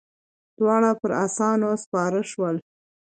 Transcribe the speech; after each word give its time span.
دواړه 0.57 0.89
پر 1.01 1.11
آسونو 1.25 1.69
سپاره 1.83 2.21
شول. 2.31 2.55